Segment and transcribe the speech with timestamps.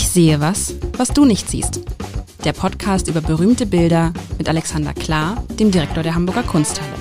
[0.00, 1.80] Ich sehe was, was du nicht siehst.
[2.44, 6.94] Der Podcast über berühmte Bilder mit Alexander Klar, dem Direktor der Hamburger Kunsthalle.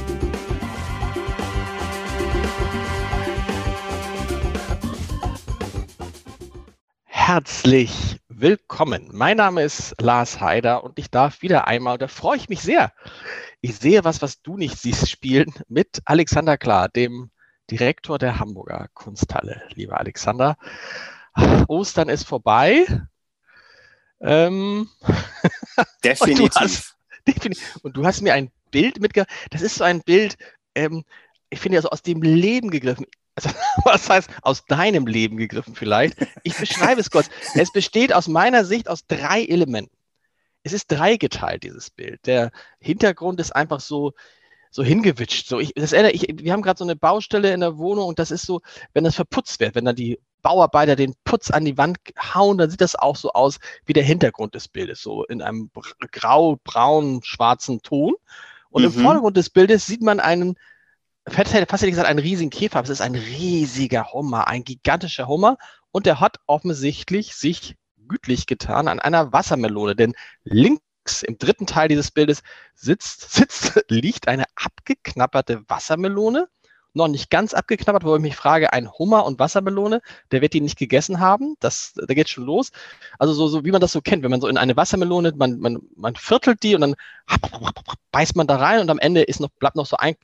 [7.06, 9.10] Herzlich willkommen.
[9.14, 12.92] Mein Name ist Lars Haider und ich darf wieder einmal, da freue ich mich sehr.
[13.62, 17.30] Ich sehe was, was du nicht siehst, spielen mit Alexander Klar, dem
[17.70, 19.62] Direktor der Hamburger Kunsthalle.
[19.76, 20.58] Lieber Alexander,
[21.68, 22.86] Ostern ist vorbei.
[24.22, 24.90] Ähm,
[26.04, 26.44] definitiv.
[26.44, 26.96] Und du, hast,
[27.28, 27.80] definitiv.
[27.84, 29.30] Und du hast mir ein Bild mitgebracht.
[29.52, 30.38] Das ist so ein Bild,
[30.76, 31.04] ähm,
[31.50, 33.06] ich finde ja so aus dem Leben gegriffen.
[33.36, 33.50] Also,
[33.84, 36.18] was heißt aus deinem Leben gegriffen vielleicht?
[36.44, 37.30] Ich beschreibe es kurz.
[37.54, 39.96] Es besteht aus meiner Sicht aus drei Elementen.
[40.64, 42.26] Es ist dreigeteilt, dieses Bild.
[42.26, 44.14] Der Hintergrund ist einfach so,
[44.78, 45.48] so hingewitscht.
[45.48, 48.20] So, ich, das erinnere, ich, wir haben gerade so eine Baustelle in der Wohnung und
[48.20, 48.62] das ist so,
[48.94, 52.70] wenn das verputzt wird, wenn dann die Bauarbeiter den Putz an die Wand hauen, dann
[52.70, 55.72] sieht das auch so aus wie der Hintergrund des Bildes, so in einem
[56.12, 58.14] grau, braun, schwarzen Ton.
[58.70, 58.90] Und mhm.
[58.90, 60.60] im Vordergrund des Bildes sieht man einen,
[61.28, 62.80] fast hätte ich gesagt, einen riesigen Käfer.
[62.82, 65.58] Es ist ein riesiger Hummer, ein gigantischer Hummer.
[65.90, 67.76] Und der hat offensichtlich sich
[68.08, 70.14] gütlich getan an einer Wassermelone, denn
[70.44, 70.84] links
[71.24, 72.44] im dritten Teil dieses Bildes
[72.76, 76.48] sitzt, sitzt, liegt eine abgeknapperte Wassermelone,
[76.94, 80.02] noch nicht ganz abgeknappert, wo ich mich frage, ein Hummer und Wassermelone,
[80.32, 82.72] der wird die nicht gegessen haben, das, da geht schon los.
[83.20, 85.60] Also so, so wie man das so kennt, wenn man so in eine Wassermelone, man,
[85.60, 86.96] man, man viertelt die und dann
[88.12, 90.16] beißt man da rein und am Ende ist noch, bleibt noch so ein,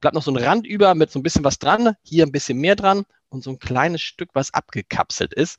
[0.00, 2.58] bleibt noch so ein Rand über mit so ein bisschen was dran, hier ein bisschen
[2.58, 5.58] mehr dran und so ein kleines Stück, was abgekapselt ist.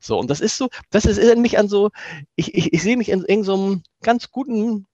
[0.00, 1.90] So, und das ist so, das ist mich an so,
[2.34, 4.86] ich, ich, ich sehe mich in irgendeinem so ganz guten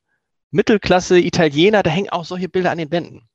[0.51, 3.29] Mittelklasse-Italiener, da hängen auch solche Bilder an den Wänden.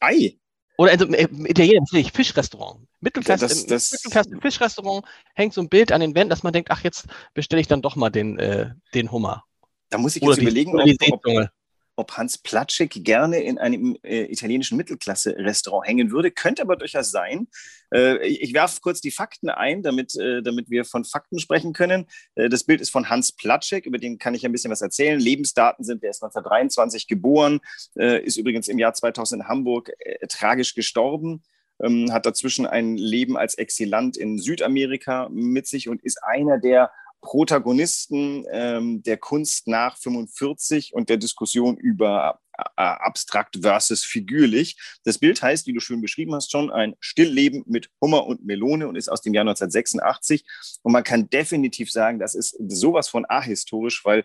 [0.00, 0.36] Ei.
[0.78, 2.86] Oder also, äh, Italiener, nicht, Fischrestaurant.
[3.00, 6.70] Mittelklasse, das, das, Mittelklasse Fischrestaurant hängt so ein Bild an den Wänden, dass man denkt,
[6.70, 9.44] ach, jetzt bestelle ich dann doch mal den, äh, den Hummer.
[9.88, 11.48] Da muss ich jetzt überlegen, die, ob, ob,
[11.96, 16.30] ob Hans Platschek gerne in einem äh, italienischen Mittelklasse-Restaurant hängen würde.
[16.30, 17.48] Könnte aber durchaus sein.
[17.92, 22.06] Äh, ich werfe kurz die Fakten ein, damit, äh, damit wir von Fakten sprechen können.
[22.34, 25.18] Äh, das Bild ist von Hans Platschek, über den kann ich ein bisschen was erzählen.
[25.18, 27.60] Lebensdaten sind, der ist 1923 geboren,
[27.98, 31.42] äh, ist übrigens im Jahr 2000 in Hamburg äh, tragisch gestorben.
[31.78, 36.90] Ähm, hat dazwischen ein Leben als Exilant in Südamerika mit sich und ist einer der
[37.26, 44.76] Protagonisten ähm, der Kunst nach 45 und der Diskussion über äh, abstrakt versus figürlich.
[45.02, 48.86] Das Bild heißt, wie du schön beschrieben hast, schon ein Stillleben mit Hummer und Melone
[48.86, 50.44] und ist aus dem Jahr 1986.
[50.82, 54.24] Und man kann definitiv sagen, das ist sowas von ahistorisch, weil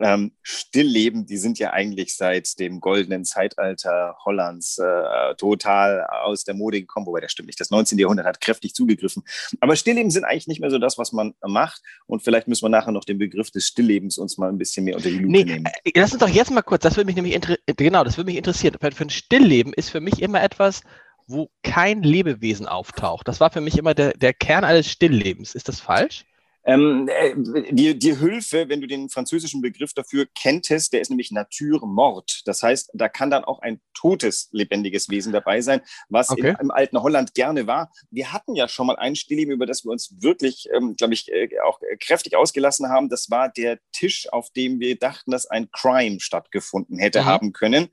[0.00, 6.54] ähm, Stillleben, die sind ja eigentlich seit dem goldenen Zeitalter Hollands äh, total aus der
[6.54, 7.60] Mode gekommen, wobei das stimmt nicht.
[7.60, 7.98] Das 19.
[7.98, 9.22] Jahrhundert hat kräftig zugegriffen.
[9.60, 11.82] Aber Stillleben sind eigentlich nicht mehr so das, was man macht.
[12.06, 14.96] Und vielleicht müssen wir nachher noch den Begriff des Stilllebens uns mal ein bisschen mehr
[14.96, 15.66] unter die Lupe nee, nehmen.
[15.84, 17.40] Äh, lass uns doch jetzt mal kurz, das würde mich nämlich
[17.76, 18.76] genau, das würde mich interessieren.
[18.80, 20.82] Für ein Stillleben ist für mich immer etwas,
[21.26, 23.26] wo kein Lebewesen auftaucht.
[23.26, 25.54] Das war für mich immer der, der Kern eines Stilllebens.
[25.54, 26.24] Ist das falsch?
[26.66, 27.34] Ähm, äh,
[27.70, 32.42] die, die Hilfe, wenn du den französischen Begriff dafür kenntest, der ist nämlich Natur mort.
[32.44, 36.50] Das heißt, da kann dann auch ein totes, lebendiges Wesen dabei sein, was okay.
[36.50, 37.92] in, im alten Holland gerne war.
[38.10, 41.30] Wir hatten ja schon mal ein Stillleben, über das wir uns wirklich, ähm, glaube ich,
[41.32, 43.08] äh, auch kräftig ausgelassen haben.
[43.08, 47.24] Das war der Tisch, auf dem wir dachten, dass ein Crime stattgefunden hätte mhm.
[47.26, 47.88] haben können.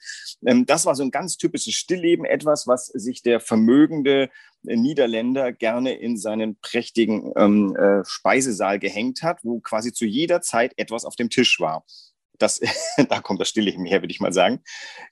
[0.46, 4.32] Ähm, das war so ein ganz typisches Stillleben, etwas, was sich der vermögende
[4.64, 10.74] Niederländer gerne in seinen prächtigen ähm, äh, Speisesaal gehängt hat, wo quasi zu jeder Zeit
[10.78, 11.86] etwas auf dem Tisch war.
[12.40, 12.60] Das,
[13.10, 14.62] da kommt das Stillleben her, würde ich mal sagen.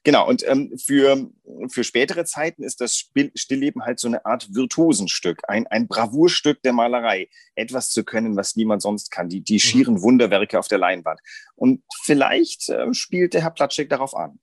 [0.04, 1.30] Genau, und ähm, für,
[1.68, 6.72] für spätere Zeiten ist das Stillleben halt so eine Art Virtuosenstück, ein, ein Bravourstück der
[6.72, 7.28] Malerei.
[7.54, 9.58] Etwas zu können, was niemand sonst kann, die, die mhm.
[9.58, 11.20] schieren Wunderwerke auf der Leinwand.
[11.54, 14.38] Und vielleicht äh, spielt der Herr Platschek darauf an.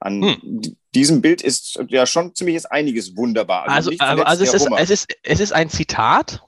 [0.00, 0.76] An hm.
[0.94, 3.68] diesem Bild ist ja schon ziemlich einiges wunderbar.
[3.68, 6.46] Also, also, also es, ist, es, ist, es ist ein Zitat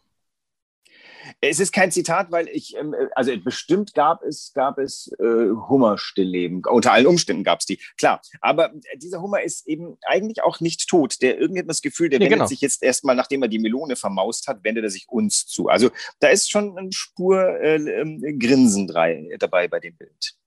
[1.41, 6.63] es ist kein Zitat, weil ich, ähm, also bestimmt gab es, gab es äh, Hummerstillleben.
[6.69, 8.21] Unter allen Umständen gab es die, klar.
[8.41, 11.23] Aber dieser Hummer ist eben eigentlich auch nicht tot.
[11.23, 12.49] Der irgendwie hat das Gefühl, der nee, wendet genau.
[12.49, 15.69] sich jetzt erstmal, nachdem er die Melone vermaust hat, wendet er sich uns zu.
[15.69, 20.38] Also da ist schon eine Spur äh, äh, Grinsen dabei bei dem Bild.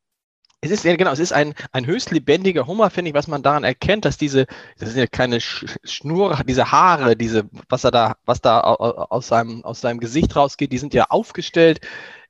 [0.64, 3.42] Es ist ja genau, es ist ein, ein höchst lebendiger Hummer, finde ich, was man
[3.42, 4.46] daran erkennt, dass diese,
[4.78, 9.64] das sind ja keine Schnur, diese Haare, diese, was er da, was da aus seinem,
[9.66, 11.82] aus seinem Gesicht rausgeht, die sind ja aufgestellt.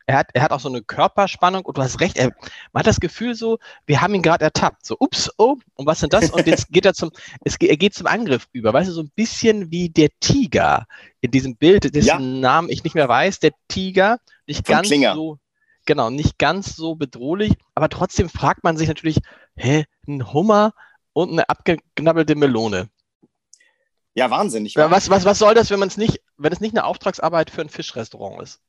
[0.07, 2.31] er hat, er hat auch so eine Körperspannung und du hast recht, er,
[2.71, 4.85] man hat das Gefühl so, wir haben ihn gerade ertappt.
[4.85, 6.29] So, ups, oh, und was sind das?
[6.29, 7.11] Und jetzt geht er zum,
[7.43, 8.73] es, er geht zum Angriff über.
[8.73, 10.85] Weißt du, so ein bisschen wie der Tiger
[11.19, 12.19] in diesem Bild, dessen ja.
[12.19, 14.19] Namen ich nicht mehr weiß, der Tiger.
[14.47, 15.15] Nicht Von ganz Klinger.
[15.15, 15.37] so,
[15.85, 19.19] genau, nicht ganz so bedrohlich, aber trotzdem fragt man sich natürlich,
[19.55, 20.73] hä, ein Hummer
[21.13, 22.89] und eine abgeknabbelte Melone.
[24.13, 24.75] Ja, wahnsinnig.
[24.75, 27.61] Was, was, was soll das, wenn man es nicht, wenn es nicht eine Auftragsarbeit für
[27.61, 28.59] ein Fischrestaurant ist?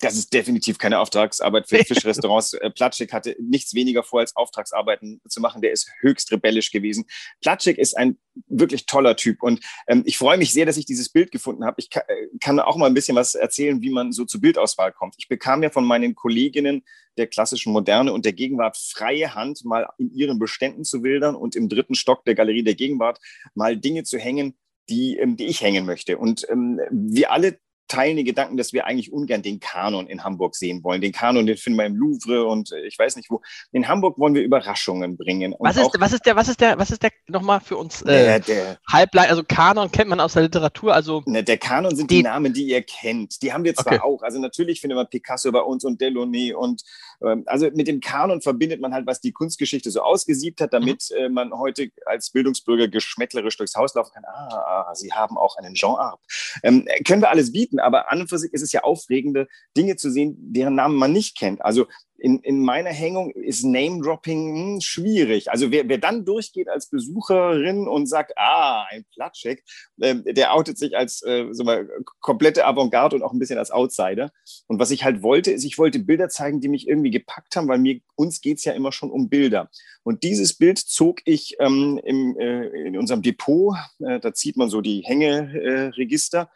[0.00, 2.54] Das ist definitiv keine Auftragsarbeit für Fischrestaurants.
[2.54, 5.62] Äh, Platschik hatte nichts weniger vor, als Auftragsarbeiten zu machen.
[5.62, 7.04] Der ist höchst rebellisch gewesen.
[7.40, 11.10] Platschik ist ein wirklich toller Typ und ähm, ich freue mich sehr, dass ich dieses
[11.10, 11.76] Bild gefunden habe.
[11.78, 14.92] Ich kann, äh, kann auch mal ein bisschen was erzählen, wie man so zur Bildauswahl
[14.92, 15.14] kommt.
[15.18, 16.82] Ich bekam ja von meinen Kolleginnen
[17.18, 21.54] der klassischen Moderne und der Gegenwart freie Hand, mal in ihren Beständen zu wildern und
[21.56, 23.18] im dritten Stock der Galerie der Gegenwart
[23.54, 24.56] mal Dinge zu hängen,
[24.88, 26.18] die, ähm, die ich hängen möchte.
[26.18, 27.58] Und ähm, wir alle
[27.92, 31.00] teilen den Gedanken, dass wir eigentlich ungern den Kanon in Hamburg sehen wollen.
[31.00, 33.42] Den Kanon, den finden wir im Louvre und äh, ich weiß nicht wo.
[33.70, 35.54] In Hamburg wollen wir Überraschungen bringen.
[35.58, 38.40] was ist, was ist der, was ist der, was ist der nochmal für uns äh,
[38.40, 41.22] der, Halblein, also Kanon kennt man aus der Literatur, also.
[41.26, 43.42] Ne, der Kanon sind die, die, Namen, die ihr kennt.
[43.42, 44.02] Die haben wir zwar okay.
[44.02, 44.22] auch.
[44.22, 46.82] Also natürlich findet man Picasso bei uns und Delaunay und
[47.22, 51.10] ähm, also mit dem Kanon verbindet man halt, was die Kunstgeschichte so ausgesiebt hat, damit
[51.10, 51.24] mhm.
[51.24, 54.24] äh, man heute als Bildungsbürger geschmäcklerisch durchs Haus laufen kann.
[54.24, 56.20] Ah, ah sie haben auch einen Jean Arp.
[56.62, 59.96] Ähm, können wir alles bieten, aber an und für sich ist es ja aufregende Dinge
[59.96, 61.64] zu sehen, deren Namen man nicht kennt.
[61.64, 61.86] Also
[62.22, 65.50] in, in meiner Hängung ist Name-Dropping hm, schwierig.
[65.50, 69.64] Also wer, wer dann durchgeht als Besucherin und sagt, ah, ein Platschek,
[70.00, 71.88] äh, der outet sich als äh, so mal,
[72.20, 74.30] komplette Avantgarde und auch ein bisschen als Outsider.
[74.68, 77.66] Und was ich halt wollte, ist, ich wollte Bilder zeigen, die mich irgendwie gepackt haben,
[77.66, 79.68] weil mir, uns geht es ja immer schon um Bilder.
[80.04, 84.68] Und dieses Bild zog ich ähm, im, äh, in unserem Depot, äh, da zieht man
[84.68, 86.50] so die Hängeregister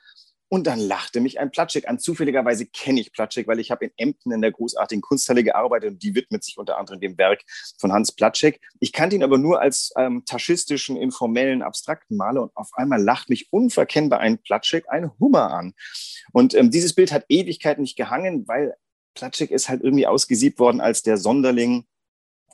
[0.48, 1.98] und dann lachte mich ein Platschik an.
[1.98, 6.02] Zufälligerweise kenne ich Platschik, weil ich habe in Emden in der großartigen Kunsthalle gearbeitet und
[6.02, 7.42] die widmet sich unter anderem dem Werk
[7.78, 8.60] von Hans Platschik.
[8.78, 13.28] Ich kannte ihn aber nur als ähm, taschistischen, informellen, abstrakten Maler und auf einmal lacht
[13.28, 15.74] mich unverkennbar ein Platschik, ein Hummer an.
[16.32, 18.76] Und ähm, dieses Bild hat Ewigkeiten nicht gehangen, weil
[19.14, 21.86] Platschik ist halt irgendwie ausgesiebt worden als der Sonderling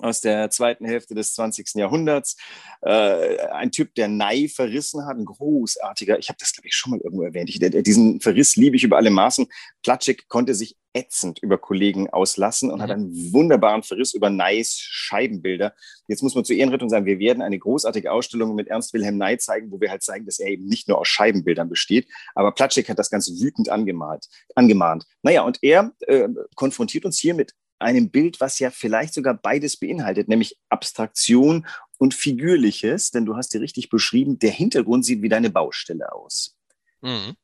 [0.03, 1.75] aus der zweiten Hälfte des 20.
[1.75, 2.37] Jahrhunderts.
[2.83, 6.93] Äh, ein Typ, der Nei verrissen hat, ein großartiger, ich habe das, glaube ich, schon
[6.93, 7.49] mal irgendwo erwähnt.
[7.49, 9.47] Ich, diesen Verriss liebe ich über alle Maßen.
[9.83, 12.83] Platschik konnte sich ätzend über Kollegen auslassen und mhm.
[12.83, 15.75] hat einen wunderbaren Verriss über Neis Scheibenbilder.
[16.09, 19.39] Jetzt muss man zur Ehrenrettung sagen, wir werden eine großartige Ausstellung mit Ernst Wilhelm Ney
[19.39, 22.09] zeigen, wo wir halt zeigen, dass er eben nicht nur aus Scheibenbildern besteht.
[22.35, 25.07] Aber Platschik hat das Ganze wütend angemalt, angemahnt.
[25.23, 29.77] Naja, und er äh, konfrontiert uns hier mit einem Bild, was ja vielleicht sogar beides
[29.77, 31.67] beinhaltet, nämlich Abstraktion
[31.99, 36.57] und Figürliches, denn du hast dir richtig beschrieben, der Hintergrund sieht wie deine Baustelle aus.
[37.01, 37.37] Mhm.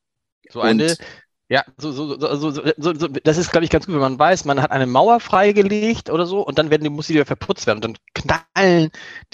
[0.50, 0.96] So eine,
[1.50, 4.44] ja, so, so, so, so, so, das ist, glaube ich, ganz gut, wenn man weiß,
[4.44, 7.66] man hat eine Mauer freigelegt oder so und dann werden die, muss die wieder verputzt
[7.66, 8.90] werden und dann knallen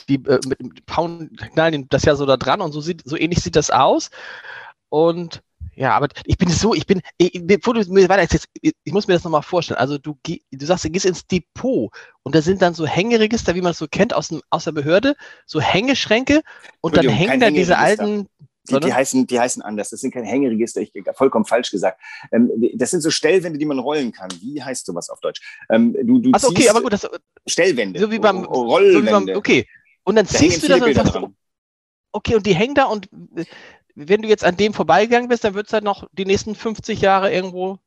[0.09, 3.57] die, äh, mit, knallen das ja so da dran und so sieht, so ähnlich sieht
[3.57, 4.11] das aus.
[4.91, 5.43] Und
[5.77, 9.07] ja, aber ich bin so, ich bin, ich, bevor du mir weiter erzählst, ich muss
[9.07, 9.79] mir das nochmal vorstellen.
[9.79, 11.91] Also du, du sagst, du gehst ins Depot
[12.23, 14.73] und da sind dann so Hängeregister, wie man es so kennt aus, dem, aus der
[14.73, 15.17] Behörde,
[15.47, 16.43] so Hängeschränke
[16.81, 18.29] und dann hängen da diese alten.
[18.71, 19.91] Die, die, heißen, die heißen anders.
[19.91, 22.01] Das sind keine Hängeregister, ich vollkommen falsch gesagt.
[22.33, 24.31] Ähm, das sind so Stellwände, die man rollen kann.
[24.41, 25.43] Wie heißt sowas auf Deutsch?
[25.69, 26.95] Ähm, du, du Achso, okay, aber gut.
[26.95, 27.07] Das,
[27.47, 28.01] Stellwände.
[28.01, 29.11] So wie beim Rollwände.
[29.11, 29.69] So wie beim, okay.
[30.05, 31.19] Und dann da ziehst du das und sagst,
[32.13, 33.09] okay, und die hängen da und
[33.95, 37.01] wenn du jetzt an dem vorbeigegangen bist, dann wird es halt noch die nächsten 50
[37.01, 37.79] Jahre irgendwo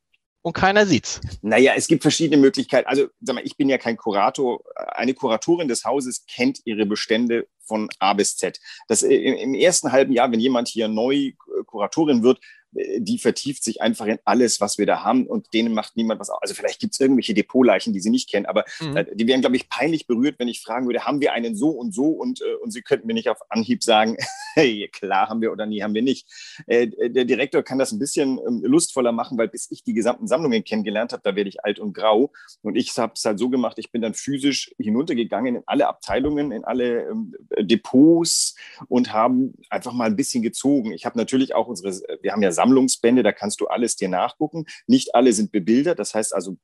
[0.42, 1.19] und keiner sieht's.
[1.42, 2.87] Naja, es gibt verschiedene Möglichkeiten.
[2.87, 4.61] Also, sag mal, ich bin ja kein Kurator.
[4.76, 8.59] Eine Kuratorin des Hauses kennt ihre Bestände von A bis Z.
[8.87, 11.33] Das äh, im ersten halben Jahr, wenn jemand hier neu
[11.66, 12.40] Kuratorin wird,
[12.71, 16.30] die vertieft sich einfach in alles, was wir da haben und denen macht niemand was.
[16.30, 18.97] Also vielleicht gibt es irgendwelche Depotleichen, die sie nicht kennen, aber mhm.
[18.97, 21.69] Äh, die wären, glaube ich, peinlich berührt, wenn ich fragen würde, haben wir einen so
[21.69, 24.18] und so und, äh, und sie könnten mir nicht auf Anhieb sagen,
[24.56, 26.28] hey, klar haben wir oder nie haben wir nicht.
[26.68, 30.28] Äh, der Direktor kann das ein bisschen ähm, lustvoller machen, weil bis ich die gesamten
[30.28, 32.31] Sammlungen kennengelernt habe, da werde ich alt und grau
[32.62, 36.52] und ich habe es halt so gemacht, ich bin dann physisch hinuntergegangen in alle Abteilungen,
[36.52, 38.56] in alle ähm, Depots
[38.88, 40.92] und haben einfach mal ein bisschen gezogen.
[40.92, 44.66] Ich habe natürlich auch unsere, wir haben ja Sammlungsbände, da kannst du alles dir nachgucken.
[44.87, 46.57] Nicht alle sind bebildert, das heißt also,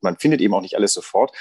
[0.00, 1.36] man findet eben auch nicht alles sofort.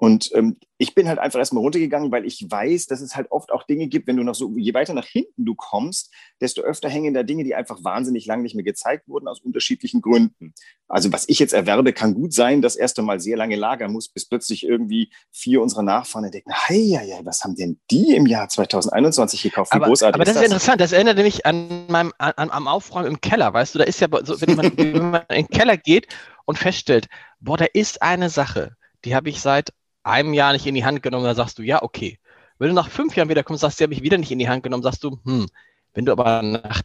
[0.00, 3.50] Und ähm, ich bin halt einfach erstmal runtergegangen, weil ich weiß, dass es halt oft
[3.50, 6.88] auch Dinge gibt, wenn du noch so, je weiter nach hinten du kommst, desto öfter
[6.88, 10.54] hängen da Dinge, die einfach wahnsinnig lang nicht mehr gezeigt wurden, aus unterschiedlichen Gründen.
[10.86, 14.08] Also was ich jetzt erwerbe, kann gut sein, dass erst einmal sehr lange lagern muss,
[14.08, 18.26] bis plötzlich irgendwie vier unserer Nachfahren entdecken, hey, ja, ja, was haben denn die im
[18.26, 19.72] Jahr 2021 gekauft?
[19.72, 20.44] Wie aber, großartig aber das ist, das?
[20.44, 24.00] interessant, das erinnert mich an meinem, an, am Aufräumen im Keller, weißt du, da ist
[24.00, 26.06] ja so, wenn man, wenn man in den Keller geht
[26.44, 27.08] und feststellt,
[27.40, 29.72] boah, da ist eine Sache, die habe ich seit
[30.08, 32.18] einem Jahr nicht in die Hand genommen, da sagst du, ja, okay.
[32.58, 34.38] Wenn du nach fünf Jahren wieder kommst, sagst du, die habe ich wieder nicht in
[34.38, 35.46] die Hand genommen, sagst du, hm,
[35.94, 36.82] wenn du aber nach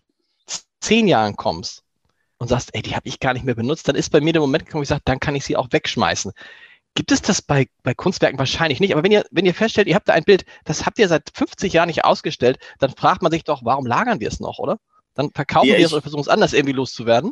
[0.79, 1.83] zehn Jahren kommst
[2.37, 4.41] und sagst, ey, die habe ich gar nicht mehr benutzt, dann ist bei mir der
[4.41, 6.31] Moment gekommen, wo ich sage, dann kann ich sie auch wegschmeißen.
[6.95, 8.93] Gibt es das bei, bei Kunstwerken wahrscheinlich nicht?
[8.93, 11.31] Aber wenn ihr, wenn ihr feststellt, ihr habt da ein Bild, das habt ihr seit
[11.33, 14.77] 50 Jahren nicht ausgestellt, dann fragt man sich doch, warum lagern wir es noch, oder?
[15.15, 17.31] Dann verkaufen ja, wir es oder versuchen es anders irgendwie loszuwerden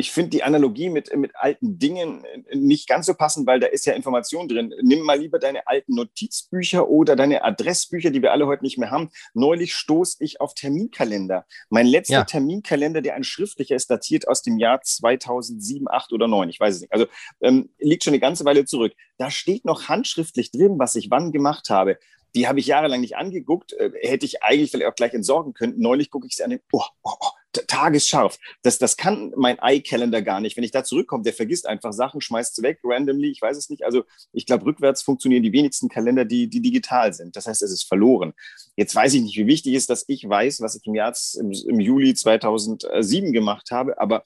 [0.00, 3.68] ich finde die Analogie mit, mit alten Dingen äh, nicht ganz so passend, weil da
[3.68, 4.74] ist ja Information drin.
[4.82, 8.90] Nimm mal lieber deine alten Notizbücher oder deine Adressbücher, die wir alle heute nicht mehr
[8.90, 9.10] haben.
[9.34, 11.46] Neulich stoß ich auf Terminkalender.
[11.68, 12.24] Mein letzter ja.
[12.24, 16.48] Terminkalender, der ein schriftlicher ist, datiert aus dem Jahr 2007, 8 oder 9.
[16.48, 16.92] Ich weiß es nicht.
[16.92, 17.06] Also
[17.40, 18.92] ähm, liegt schon eine ganze Weile zurück.
[19.18, 21.98] Da steht noch handschriftlich drin, was ich wann gemacht habe
[22.34, 25.74] die habe ich jahrelang nicht angeguckt, äh, hätte ich eigentlich vielleicht auch gleich entsorgen können.
[25.78, 28.38] Neulich gucke ich sie an, oh, oh, oh, tagesscharf.
[28.62, 30.56] Das, das kann mein iCalendar gar nicht.
[30.56, 33.70] Wenn ich da zurückkomme, der vergisst einfach Sachen, schmeißt es weg, randomly, ich weiß es
[33.70, 33.84] nicht.
[33.84, 37.36] Also ich glaube, rückwärts funktionieren die wenigsten Kalender, die, die digital sind.
[37.36, 38.32] Das heißt, es ist verloren.
[38.76, 41.50] Jetzt weiß ich nicht, wie wichtig ist, dass ich weiß, was ich im Jahr, im,
[41.50, 44.22] im Juli 2007 gemacht habe, aber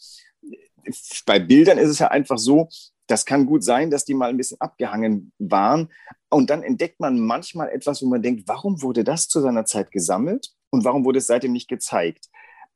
[1.25, 2.69] bei Bildern ist es ja einfach so,
[3.07, 5.91] das kann gut sein, dass die mal ein bisschen abgehangen waren.
[6.31, 9.91] Und dann entdeckt man manchmal etwas, wo man denkt, warum wurde das zu seiner Zeit
[9.91, 12.29] gesammelt und warum wurde es seitdem nicht gezeigt?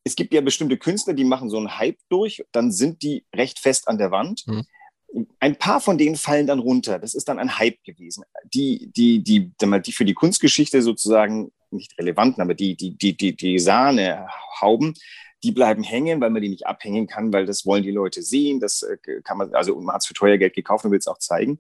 [0.09, 3.59] Es gibt ja bestimmte Künstler, die machen so einen Hype durch, dann sind die recht
[3.59, 4.47] fest an der Wand.
[4.47, 4.65] Mhm.
[5.39, 6.99] Ein paar von denen fallen dann runter.
[6.99, 8.25] Das ist dann ein Hype gewesen.
[8.55, 13.37] Die, die, die, die für die Kunstgeschichte sozusagen nicht relevanten, aber die, die, die, die,
[13.37, 14.95] die Sahnehauben,
[15.43, 18.61] die bleiben hängen, weil man die nicht abhängen kann, weil das wollen die Leute sehen.
[18.61, 21.07] Das äh, kann man, also man hat es für teuer Geld gekauft und will es
[21.07, 21.59] auch zeigen.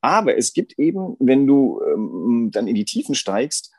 [0.00, 3.70] Aber es gibt eben, wenn du ähm, dann in die Tiefen steigst,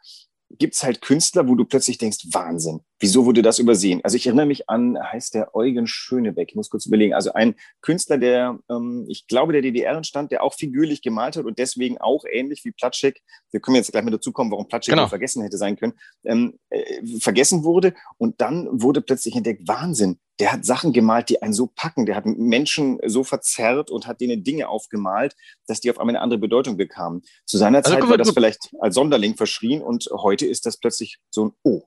[0.58, 4.00] gibt es halt Künstler, wo du plötzlich denkst, Wahnsinn, wieso wurde das übersehen?
[4.04, 7.56] Also ich erinnere mich an, heißt der Eugen Schönebeck, ich muss kurz überlegen, also ein
[7.82, 11.98] Künstler, der, ähm, ich glaube, der DDR entstand, der auch figürlich gemalt hat und deswegen
[11.98, 15.08] auch ähnlich wie Platschek, wir können jetzt gleich mal dazu kommen, warum Platschek genau.
[15.08, 15.94] vergessen hätte sein können,
[16.24, 21.42] ähm, äh, vergessen wurde und dann wurde plötzlich entdeckt, Wahnsinn, der hat Sachen gemalt, die
[21.42, 22.08] einen so packen.
[22.08, 25.36] Der hat Menschen so verzerrt und hat denen Dinge aufgemalt,
[25.68, 27.22] dass die auf einmal eine andere Bedeutung bekamen.
[27.46, 31.20] Zu seiner also, Zeit war das vielleicht als Sonderling verschrien und heute ist das plötzlich
[31.30, 31.84] so ein O.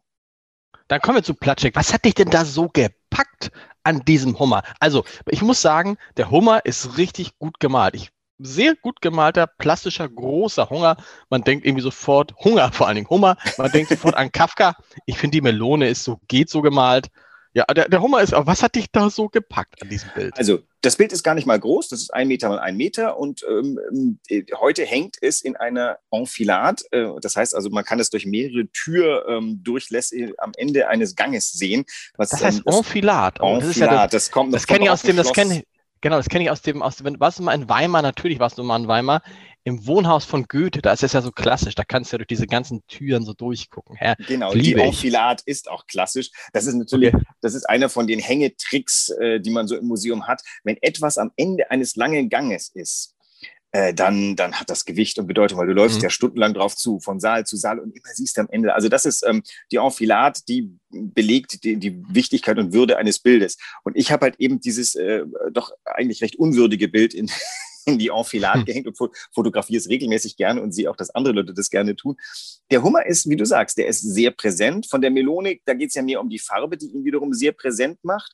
[0.88, 1.74] Dann kommen wir zu Platschek.
[1.76, 3.50] Was hat dich denn da so gepackt
[3.82, 4.62] an diesem Hummer?
[4.80, 7.94] Also, ich muss sagen, der Hummer ist richtig gut gemalt.
[7.94, 10.96] Ich sehr gut gemalter, plastischer, großer Hunger.
[11.30, 13.36] Man denkt irgendwie sofort, Hunger vor allen Dingen, Hummer.
[13.56, 14.76] Man denkt sofort an Kafka.
[15.06, 17.08] Ich finde, die Melone ist so, geht so gemalt.
[17.56, 20.36] Ja, der, der Hummer ist, aber was hat dich da so gepackt an diesem Bild?
[20.36, 23.18] Also, das Bild ist gar nicht mal groß, das ist ein Meter mal ein Meter
[23.18, 26.82] und ähm, äh, heute hängt es in einer Enfilade.
[26.90, 31.50] Äh, das heißt also, man kann es durch mehrere Türdurchlässe ähm, am Ende eines Ganges
[31.50, 31.86] sehen.
[32.18, 33.40] Was, das heißt ähm, Enfilade.
[33.40, 35.62] Oh, das, Enfilade, ja das, das, kommt Das kenne ich aus dem, das kenne
[36.02, 38.02] Genau, das kenne ich aus dem, aus dem, warst du mal in Weimar?
[38.02, 39.22] Natürlich warst du mal in Weimar
[39.66, 42.28] im Wohnhaus von Goethe, da ist es ja so klassisch, da kannst du ja durch
[42.28, 43.98] diese ganzen Türen so durchgucken.
[44.00, 46.30] Ja, genau, die Enfilade ist auch klassisch.
[46.52, 47.24] Das ist natürlich, okay.
[47.40, 50.40] das ist einer von den Hängetricks, äh, die man so im Museum hat.
[50.62, 53.16] Wenn etwas am Ende eines langen Ganges ist,
[53.72, 56.04] äh, dann, dann hat das Gewicht und Bedeutung, weil du läufst mhm.
[56.04, 58.72] ja stundenlang drauf zu, von Saal zu Saal und immer siehst du am Ende.
[58.72, 59.42] Also das ist ähm,
[59.72, 63.58] die Enfilade, die belegt die, die Wichtigkeit und Würde eines Bildes.
[63.82, 67.28] Und ich habe halt eben dieses äh, doch eigentlich recht unwürdige Bild in,
[67.86, 68.64] in die Enfilade hm.
[68.64, 68.98] gehängt und
[69.32, 72.16] fotografiere es regelmäßig gerne und sehe auch, dass andere Leute das gerne tun.
[72.70, 74.86] Der Hummer ist, wie du sagst, der ist sehr präsent.
[74.90, 77.52] Von der Melone, da geht es ja mehr um die Farbe, die ihn wiederum sehr
[77.52, 78.32] präsent macht.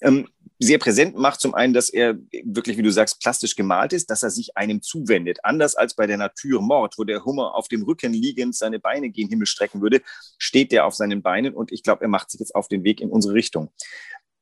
[0.00, 4.08] Ähm, sehr präsent macht zum einen, dass er wirklich, wie du sagst, plastisch gemalt ist,
[4.08, 5.38] dass er sich einem zuwendet.
[5.42, 9.28] Anders als bei der Naturmord, wo der Hummer auf dem Rücken liegend seine Beine gen
[9.28, 10.00] Himmel strecken würde,
[10.38, 13.00] steht der auf seinen Beinen und ich glaube, er macht sich jetzt auf den Weg
[13.00, 13.70] in unsere Richtung.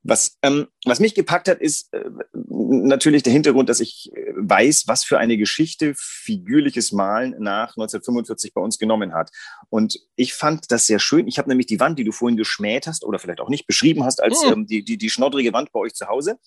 [0.04, 4.84] Was, ähm, was mich gepackt hat, ist äh, natürlich der Hintergrund, dass ich äh, weiß,
[4.86, 9.30] was für eine Geschichte figürliches Malen nach 1945 bei uns genommen hat.
[9.70, 11.28] Und ich fand das sehr schön.
[11.28, 14.04] Ich habe nämlich die Wand, die du vorhin geschmäht hast oder vielleicht auch nicht beschrieben
[14.04, 14.52] hast, als mhm.
[14.52, 16.38] ähm, die, die, die schnoddrige Wand bei euch zu Hause.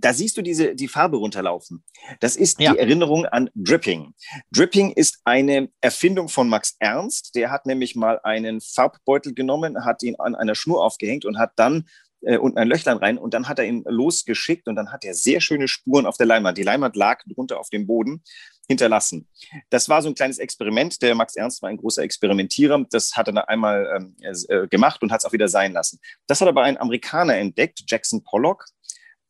[0.00, 1.82] Da siehst du diese, die Farbe runterlaufen.
[2.20, 2.72] Das ist ja.
[2.72, 4.14] die Erinnerung an Dripping.
[4.52, 7.34] Dripping ist eine Erfindung von Max Ernst.
[7.34, 11.50] Der hat nämlich mal einen Farbbeutel genommen, hat ihn an einer Schnur aufgehängt und hat
[11.56, 11.88] dann
[12.22, 15.14] äh, unten ein Löchlein rein und dann hat er ihn losgeschickt und dann hat er
[15.14, 16.58] sehr schöne Spuren auf der Leinwand.
[16.58, 18.22] Die Leinwand lag drunter auf dem Boden
[18.68, 19.26] hinterlassen.
[19.70, 21.00] Das war so ein kleines Experiment.
[21.00, 22.84] Der Max Ernst war ein großer Experimentierer.
[22.90, 24.16] Das hat er dann einmal ähm,
[24.48, 25.98] äh, gemacht und hat es auch wieder sein lassen.
[26.26, 28.66] Das hat aber ein Amerikaner entdeckt, Jackson Pollock.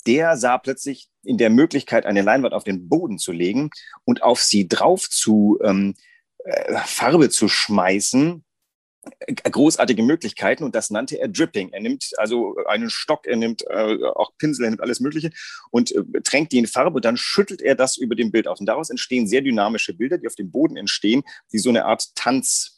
[0.06, 3.70] Der sah plötzlich in der Möglichkeit, eine Leinwand auf den Boden zu legen
[4.04, 5.94] und auf sie drauf zu ähm,
[6.44, 8.44] äh, Farbe zu schmeißen,
[9.50, 11.70] großartige Möglichkeiten und das nannte er Dripping.
[11.72, 15.30] Er nimmt also einen Stock, er nimmt äh, auch Pinsel, er nimmt alles Mögliche
[15.70, 18.60] und äh, tränkt die in Farbe und dann schüttelt er das über dem Bild aus.
[18.60, 21.22] Und daraus entstehen sehr dynamische Bilder, die auf dem Boden entstehen,
[21.52, 22.77] die so eine Art Tanz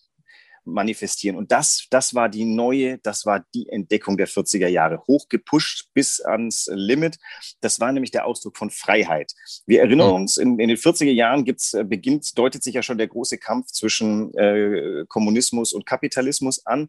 [0.64, 1.37] manifestieren.
[1.37, 6.21] Und das, das war die neue, das war die Entdeckung der 40er Jahre, hochgepusht bis
[6.21, 7.19] ans Limit.
[7.61, 9.33] Das war nämlich der Ausdruck von Freiheit.
[9.67, 12.99] Wir erinnern uns, in, in den 40er Jahren gibt's, äh, beginnt, deutet sich ja schon
[12.99, 16.88] der große Kampf zwischen äh, Kommunismus und Kapitalismus an.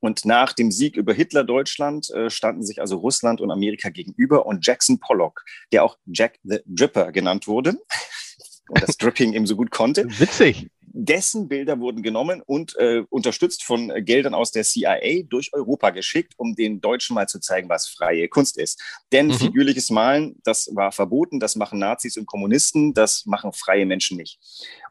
[0.00, 4.46] Und nach dem Sieg über Hitler-Deutschland äh, standen sich also Russland und Amerika gegenüber.
[4.46, 7.70] Und Jackson Pollock, der auch Jack the Dripper genannt wurde,
[8.68, 10.06] und das Dripping eben so gut konnte.
[10.18, 15.90] Witzig dessen Bilder wurden genommen und äh, unterstützt von Geldern aus der CIA durch Europa
[15.90, 18.82] geschickt, um den Deutschen mal zu zeigen, was freie Kunst ist.
[19.12, 19.34] Denn mhm.
[19.34, 24.40] figürliches Malen, das war verboten, das machen Nazis und Kommunisten, das machen freie Menschen nicht.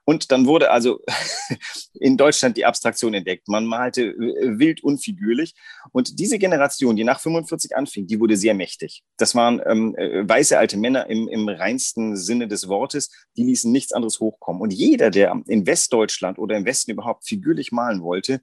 [0.06, 1.02] Und dann wurde also
[1.94, 3.50] in Deutschland die Abstraktion entdeckt.
[3.50, 5.56] Man malte äh, wild unfigürlich.
[5.92, 9.04] Und diese Generation, die nach 45 anfing, die wurde sehr mächtig.
[9.18, 13.12] Das waren ähm, äh, weiße alte Männer im, im reinsten Sinne des Wortes.
[13.36, 14.62] Die ließen nichts anderes hochkommen.
[14.62, 15.97] Und jeder, der in Westdeutschland
[16.38, 18.42] oder im Westen überhaupt figürlich malen wollte,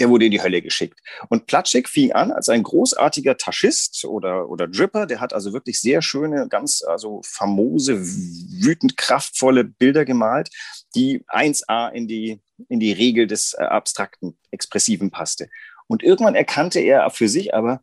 [0.00, 1.00] der wurde in die Hölle geschickt.
[1.28, 5.06] Und Platschek fing an als ein großartiger Taschist oder, oder Dripper.
[5.06, 10.50] Der hat also wirklich sehr schöne, ganz also famose, wütend kraftvolle Bilder gemalt,
[10.94, 15.48] die 1a in die, in die Regel des äh, abstrakten, expressiven passte.
[15.86, 17.82] Und irgendwann erkannte er für sich aber,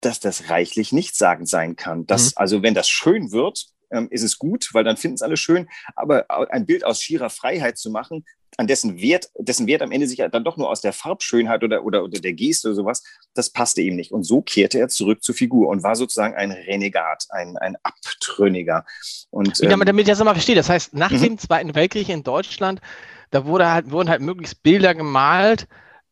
[0.00, 2.06] dass das reichlich nichtssagend sein kann.
[2.06, 2.32] Dass, mhm.
[2.36, 5.68] also wenn das schön wird, ähm, ist es gut, weil dann finden es alle schön.
[5.94, 8.24] Aber ein Bild aus schierer Freiheit zu machen,
[8.56, 11.84] an dessen Wert, dessen Wert am Ende sich dann doch nur aus der Farbschönheit oder,
[11.84, 13.02] oder, oder der Geste oder sowas,
[13.34, 14.12] das passte ihm nicht.
[14.12, 18.84] Und so kehrte er zurück zur Figur und war sozusagen ein Renegat, ein, ein Abtrünniger.
[19.30, 21.22] Und, ähm, damit, damit ich das mal verstehe, das heißt, nach mhm.
[21.22, 22.80] dem Zweiten Weltkrieg in Deutschland,
[23.30, 25.66] da wurde halt, wurden halt möglichst Bilder gemalt,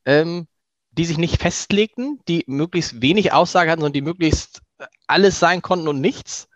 [0.05, 0.47] ähm,
[0.91, 4.61] die sich nicht festlegten, die möglichst wenig Aussage hatten, sondern die möglichst
[5.07, 6.49] alles sein konnten und nichts.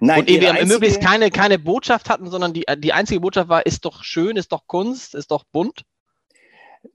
[0.00, 0.66] Nein, und eben einzige...
[0.66, 4.52] möglichst keine, keine Botschaft hatten, sondern die, die einzige Botschaft war, ist doch schön, ist
[4.52, 5.84] doch Kunst, ist doch bunt.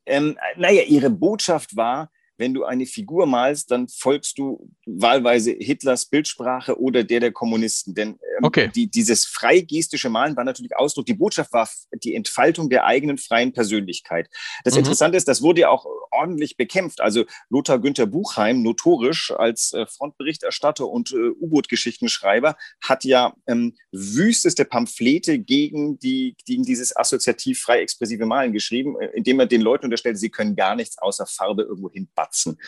[0.06, 6.08] Ähm, naja, ihre Botschaft war, wenn du eine Figur malst, dann folgst du wahlweise Hitlers
[6.08, 7.94] Bildsprache oder der der Kommunisten.
[7.94, 8.72] Denn ähm, okay.
[8.74, 11.70] die, dieses freigestische Malen war natürlich Ausdruck, die Botschaft war
[12.04, 14.30] die Entfaltung der eigenen freien Persönlichkeit.
[14.64, 14.80] Das mhm.
[14.80, 17.02] Interessante ist, das wurde ja auch ordentlich bekämpft.
[17.02, 24.66] Also Lothar Günther Buchheim, notorisch als äh, Frontberichterstatter und äh, U-Boot-Geschichtenschreiber, hat ja ähm, wüsteste
[24.66, 29.86] Pamphlete gegen, die, gegen dieses assoziativ frei expressive Malen geschrieben, äh, indem er den Leuten
[29.86, 32.60] unterstellte, sie können gar nichts außer Farbe irgendwo hinbauen Batzen.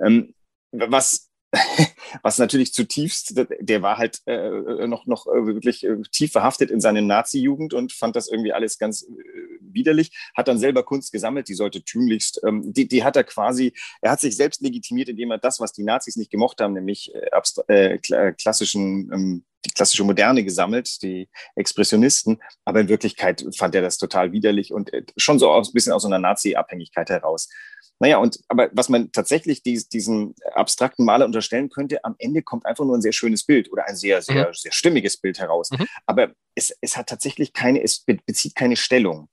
[0.00, 0.34] Ähm,
[0.72, 1.30] was
[2.22, 6.80] was natürlich zutiefst, der war halt äh, noch, noch äh, wirklich äh, tief verhaftet in
[6.80, 9.08] seine Nazi-Jugend und fand das irgendwie alles ganz äh,
[9.60, 13.72] widerlich, hat dann selber Kunst gesammelt, die sollte tunlichst, ähm, die, die hat er quasi,
[14.00, 17.12] er hat sich selbst legitimiert, indem er das, was die Nazis nicht gemocht haben, nämlich
[17.14, 23.82] äh, äh, klassischen ähm, die klassische Moderne gesammelt, die Expressionisten, aber in Wirklichkeit fand er
[23.82, 27.48] das total widerlich und schon so aus, ein bisschen aus so einer Nazi-Abhängigkeit heraus.
[28.00, 32.66] Naja, und aber was man tatsächlich dies, diesem abstrakten Maler unterstellen könnte, am Ende kommt
[32.66, 34.54] einfach nur ein sehr schönes Bild oder ein sehr, sehr, mhm.
[34.54, 35.70] sehr stimmiges Bild heraus.
[35.70, 35.86] Mhm.
[36.06, 39.28] Aber es, es hat tatsächlich keine, es bezieht keine Stellung.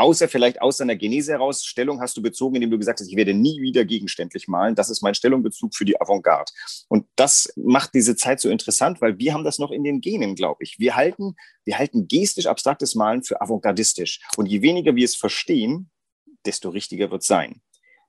[0.00, 3.16] Außer vielleicht aus seiner Genese heraus, Stellung hast du bezogen, indem du gesagt hast, ich
[3.16, 4.76] werde nie wieder gegenständlich malen.
[4.76, 6.52] Das ist mein Stellungbezug für die Avantgarde.
[6.86, 10.36] Und das macht diese Zeit so interessant, weil wir haben das noch in den Genen,
[10.36, 10.78] glaube ich.
[10.78, 11.34] Wir halten,
[11.64, 14.20] wir halten gestisch abstraktes Malen für avantgardistisch.
[14.36, 15.90] Und je weniger wir es verstehen,
[16.46, 17.60] desto richtiger wird es sein.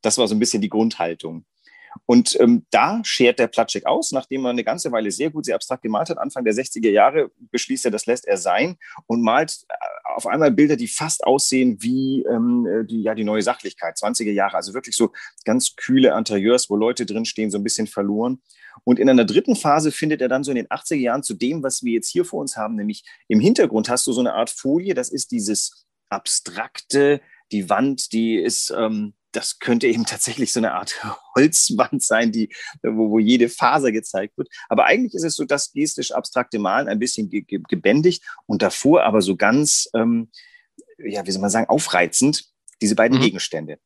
[0.03, 1.43] Das war so ein bisschen die Grundhaltung.
[2.05, 5.55] Und ähm, da schert der Platschek aus, nachdem er eine ganze Weile sehr gut, sehr
[5.55, 6.17] abstrakt gemalt hat.
[6.17, 9.73] Anfang der 60er Jahre beschließt er, das lässt er sein und malt äh,
[10.15, 14.31] auf einmal Bilder, die fast aussehen wie ähm, äh, die, ja, die neue Sachlichkeit, 20er
[14.31, 14.55] Jahre.
[14.55, 15.11] Also wirklich so
[15.45, 18.41] ganz kühle Interieurs, wo Leute drinstehen, so ein bisschen verloren.
[18.83, 21.63] Und in einer dritten Phase findet er dann so in den 80er Jahren zu dem,
[21.63, 24.49] was wir jetzt hier vor uns haben, nämlich im Hintergrund hast du so eine Art
[24.49, 27.21] Folie, das ist dieses abstrakte,
[27.51, 28.73] die Wand, die ist.
[28.75, 31.03] Ähm, das könnte eben tatsächlich so eine Art
[31.35, 32.49] Holzwand sein, die,
[32.83, 34.49] wo, wo jede Faser gezeigt wird.
[34.67, 38.61] Aber eigentlich ist es so das gestisch abstrakte Malen ein bisschen ge ge gebändigt und
[38.61, 40.29] davor aber so ganz, ähm,
[40.97, 42.45] ja, wie soll man sagen, aufreizend,
[42.81, 43.23] diese beiden mhm.
[43.23, 43.79] Gegenstände.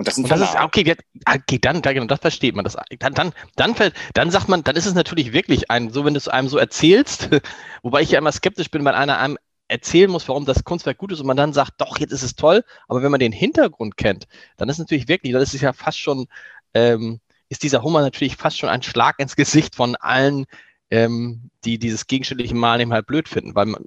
[0.00, 2.64] Und das, sind und das ist, okay, okay, dann, genau, das versteht man.
[2.64, 3.74] Das, dann, dann, dann,
[4.14, 6.56] dann sagt man, dann ist es natürlich wirklich ein, so wenn du es einem so
[6.56, 7.28] erzählst,
[7.82, 9.36] wobei ich ja immer skeptisch bin, wenn einer einem
[9.70, 12.34] erzählen muss, warum das Kunstwerk gut ist und man dann sagt, doch, jetzt ist es
[12.34, 12.64] toll.
[12.88, 15.98] Aber wenn man den Hintergrund kennt, dann ist natürlich wirklich, dann ist es ja fast
[15.98, 16.26] schon,
[16.74, 20.46] ähm, ist dieser Hummer natürlich fast schon ein Schlag ins Gesicht von allen,
[20.90, 23.84] ähm, die dieses gegenständliche Malen eben halt blöd finden, weil man,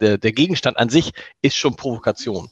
[0.00, 2.48] der, der Gegenstand an sich ist schon Provokation.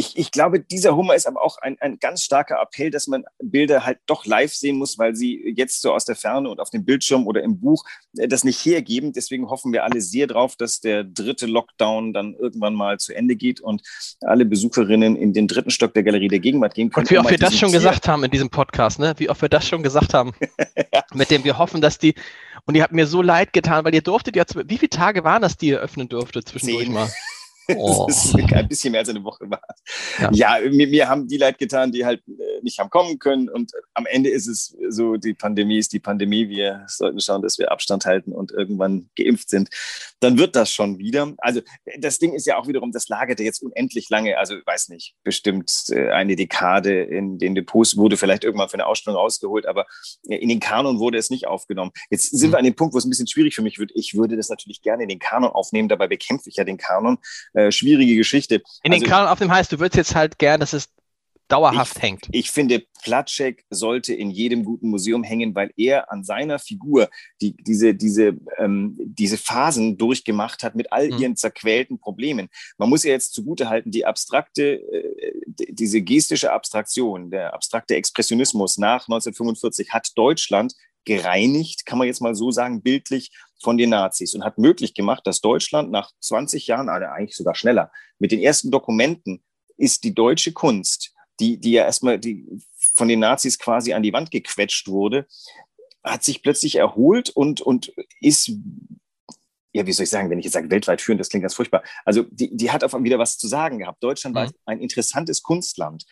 [0.00, 3.24] Ich, ich glaube, dieser Hummer ist aber auch ein, ein ganz starker Appell, dass man
[3.38, 6.70] Bilder halt doch live sehen muss, weil sie jetzt so aus der Ferne und auf
[6.70, 7.84] dem Bildschirm oder im Buch
[8.16, 9.12] äh, das nicht hergeben.
[9.12, 13.36] Deswegen hoffen wir alle sehr drauf, dass der dritte Lockdown dann irgendwann mal zu Ende
[13.36, 13.82] geht und
[14.22, 17.04] alle Besucherinnen in den dritten Stock der Galerie der Gegenwart gehen können.
[17.06, 19.12] Und wie oft wir das schon Tier gesagt haben in diesem Podcast, ne?
[19.18, 20.32] Wie oft wir das schon gesagt haben.
[20.94, 21.04] ja.
[21.12, 22.14] Mit dem wir hoffen, dass die,
[22.64, 25.42] und ihr habt mir so leid getan, weil ihr durftet ja, wie viele Tage waren
[25.42, 26.94] das, die ihr öffnen durfte zwischendurch Zehn.
[26.94, 27.10] mal?
[27.76, 28.06] Oh.
[28.08, 29.62] das ist ein bisschen mehr als eine Woche war.
[30.32, 33.48] Ja, ja mir, mir, haben die leid getan, die halt äh, nicht haben kommen können.
[33.48, 36.48] Und am Ende ist es so, die Pandemie ist die Pandemie.
[36.48, 39.68] Wir sollten schauen, dass wir Abstand halten und irgendwann geimpft sind.
[40.20, 41.32] Dann wird das schon wieder.
[41.38, 41.60] Also
[41.98, 44.38] das Ding ist ja auch wiederum, das lagerte jetzt unendlich lange.
[44.38, 48.86] Also weiß nicht, bestimmt äh, eine Dekade in den Depots wurde vielleicht irgendwann für eine
[48.86, 49.86] Ausstellung rausgeholt, aber
[50.22, 51.92] in den Kanon wurde es nicht aufgenommen.
[52.10, 52.52] Jetzt sind mhm.
[52.52, 53.90] wir an dem Punkt, wo es ein bisschen schwierig für mich wird.
[53.94, 57.18] Ich würde das natürlich gerne in den Kanon aufnehmen, dabei bekämpfe ich ja den Kanon
[57.54, 58.62] äh, schwierige Geschichte.
[58.82, 60.88] In den also, Kanon auf dem heißt, du würdest jetzt halt gern, dass es
[61.50, 62.28] dauerhaft ich, hängt.
[62.32, 67.08] Ich finde, Platschek sollte in jedem guten Museum hängen, weil er an seiner Figur
[67.40, 71.18] die, diese, diese, ähm, diese Phasen durchgemacht hat mit all mhm.
[71.18, 72.48] ihren zerquälten Problemen.
[72.78, 75.32] Man muss ja jetzt zugutehalten, die abstrakte, äh,
[75.70, 82.34] diese gestische Abstraktion, der abstrakte Expressionismus nach 1945 hat Deutschland gereinigt, kann man jetzt mal
[82.34, 83.30] so sagen, bildlich
[83.62, 87.54] von den Nazis und hat möglich gemacht, dass Deutschland nach 20 Jahren, also eigentlich sogar
[87.54, 89.42] schneller, mit den ersten Dokumenten
[89.76, 92.46] ist die deutsche Kunst, die, die ja erstmal die
[92.94, 95.26] von den Nazis quasi an die Wand gequetscht wurde,
[96.04, 98.52] hat sich plötzlich erholt und, und ist
[99.72, 101.84] ja, wie soll ich sagen, wenn ich jetzt sage weltweit führend, das klingt ganz furchtbar.
[102.04, 104.02] Also die, die hat auf einmal wieder was zu sagen gehabt.
[104.02, 104.40] Deutschland mhm.
[104.40, 106.06] war ein interessantes Kunstland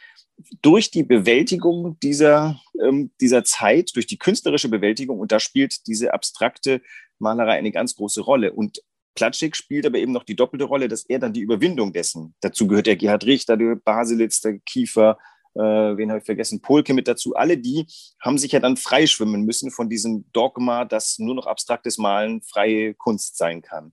[0.62, 6.14] durch die Bewältigung dieser, ähm, dieser Zeit, durch die künstlerische Bewältigung, und da spielt diese
[6.14, 6.80] abstrakte
[7.18, 8.52] Malerei eine ganz große Rolle.
[8.52, 8.80] Und
[9.18, 12.68] Platschik spielt aber eben noch die doppelte Rolle, dass er dann die Überwindung dessen, dazu
[12.68, 15.18] gehört der Gerhard Richter, der Baselitz, der Kiefer,
[15.54, 17.86] äh, wen habe ich vergessen, Polke mit dazu, alle die
[18.20, 22.94] haben sich ja dann freischwimmen müssen von diesem Dogma, dass nur noch abstraktes Malen freie
[22.94, 23.92] Kunst sein kann.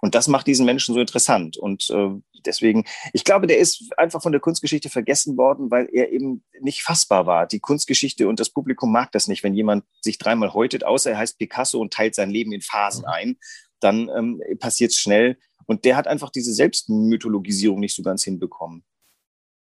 [0.00, 1.56] Und das macht diesen Menschen so interessant.
[1.56, 2.10] Und äh,
[2.44, 6.82] deswegen, ich glaube, der ist einfach von der Kunstgeschichte vergessen worden, weil er eben nicht
[6.82, 7.46] fassbar war.
[7.46, 11.18] Die Kunstgeschichte und das Publikum mag das nicht, wenn jemand sich dreimal häutet, außer er
[11.18, 13.12] heißt Picasso und teilt sein Leben in Phasen mhm.
[13.12, 13.38] ein.
[13.80, 15.38] Dann ähm, passiert es schnell.
[15.66, 18.84] Und der hat einfach diese Selbstmythologisierung nicht so ganz hinbekommen.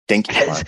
[0.10, 0.62] Denke ich mal.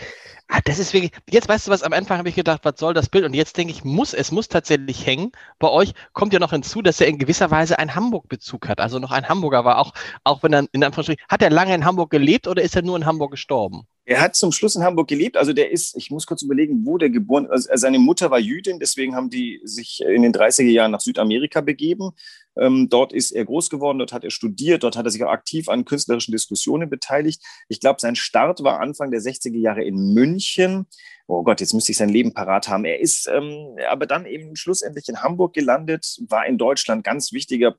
[0.52, 2.96] Ah, das ist wirklich, jetzt weißt du was, am Anfang habe ich gedacht, was soll
[2.96, 3.24] das Bild?
[3.24, 5.32] Und jetzt denke ich, muss, es muss tatsächlich hängen.
[5.60, 8.80] Bei euch kommt ja noch hinzu, dass er in gewisser Weise einen Hamburg-Bezug hat.
[8.80, 11.86] Also noch ein Hamburger war, auch, auch wenn er in Anführungsstrichen, hat er lange in
[11.86, 13.84] Hamburg gelebt oder ist er nur in Hamburg gestorben?
[14.10, 15.38] Er hat zum Schluss in Hamburg gelebt.
[15.38, 17.70] Also der ist, ich muss kurz überlegen, wo der geboren ist.
[17.70, 21.62] Also seine Mutter war Jüdin, deswegen haben die sich in den 30er Jahren nach Südamerika
[21.62, 22.14] begeben.
[22.58, 25.30] Ähm, dort ist er groß geworden, dort hat er studiert, dort hat er sich auch
[25.30, 27.44] aktiv an künstlerischen Diskussionen beteiligt.
[27.68, 30.88] Ich glaube, sein Start war Anfang der 60er Jahre in München.
[31.28, 32.86] Oh Gott, jetzt müsste ich sein Leben parat haben.
[32.86, 37.76] Er ist ähm, aber dann eben schlussendlich in Hamburg gelandet, war in Deutschland ganz wichtiger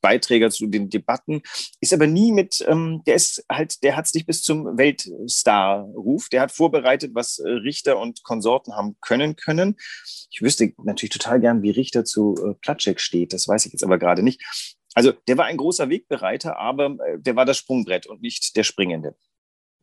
[0.00, 1.42] Beiträger zu den Debatten,
[1.80, 6.28] ist aber nie mit, ähm, der ist halt, der hat es nicht bis zum Weltstar-Ruf.
[6.28, 9.76] Der hat vorbereitet, was äh, Richter und Konsorten haben können können.
[10.30, 13.32] Ich wüsste natürlich total gern, wie Richter zu äh, Platschek steht.
[13.32, 14.42] Das weiß ich jetzt aber gerade nicht.
[14.94, 18.64] Also der war ein großer Wegbereiter, aber äh, der war das Sprungbrett und nicht der
[18.64, 19.14] Springende.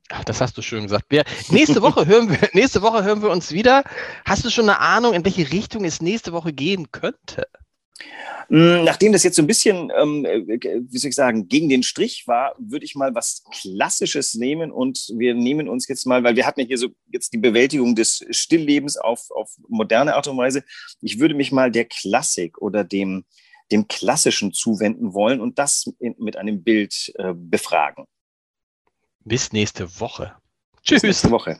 [0.09, 1.05] Ach, das hast du schön gesagt.
[1.09, 3.83] Wir, nächste, Woche hören wir, nächste Woche hören wir uns wieder.
[4.23, 7.47] Hast du schon eine Ahnung, in welche Richtung es nächste Woche gehen könnte?
[8.49, 11.83] Hm, nachdem das jetzt so ein bisschen, ähm, äh, wie soll ich sagen, gegen den
[11.83, 16.35] Strich war, würde ich mal was Klassisches nehmen und wir nehmen uns jetzt mal, weil
[16.35, 20.37] wir hatten ja hier so jetzt die Bewältigung des Stilllebens auf, auf moderne Art und
[20.37, 20.63] Weise.
[21.01, 23.25] Ich würde mich mal der Klassik oder dem,
[23.71, 28.05] dem Klassischen zuwenden wollen und das in, mit einem Bild äh, befragen.
[29.23, 30.35] Bis nächste Woche.
[30.83, 31.01] Tschüss.
[31.01, 31.59] Bis nächste Woche.